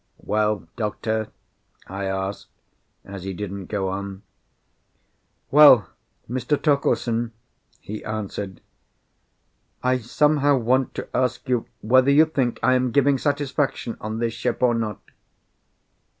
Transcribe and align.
"Well, 0.23 0.67
doctor?" 0.77 1.27
I 1.85 2.05
asked, 2.05 2.47
as 3.05 3.23
he 3.23 3.33
didn't 3.35 3.67
go 3.67 3.89
on. 3.89 4.23
"Well, 5.51 5.91
Mr. 6.27 6.59
Torkeldsen," 6.59 7.33
he 7.79 8.03
answered, 8.03 8.61
"I 9.83 9.99
somehow 9.99 10.57
want 10.57 10.95
to 10.95 11.07
ask 11.15 11.47
you 11.47 11.67
whether 11.81 12.09
you 12.09 12.25
think 12.25 12.59
I 12.63 12.73
am 12.73 12.89
giving 12.89 13.19
satisfaction 13.19 13.95
on 14.01 14.17
this 14.17 14.33
ship, 14.33 14.63
or 14.63 14.73
not?" 14.73 14.99